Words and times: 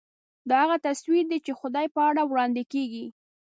دا 0.49 0.55
هغه 0.63 0.77
تصویر 0.87 1.23
دی 1.31 1.39
چې 1.45 1.51
خدای 1.59 1.87
په 1.95 1.99
اړه 2.09 2.21
وړاندې 2.25 2.63
کېږي. 2.73 3.05